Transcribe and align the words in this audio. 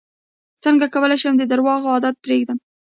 څنګه 0.63 0.85
کولی 0.93 1.17
شم 1.21 1.33
د 1.37 1.43
درواغو 1.51 1.91
عادت 1.93 2.15
پرېږدم 2.25 2.57